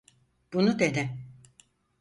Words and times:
Bunu 0.53 0.79
dene. 0.79 1.17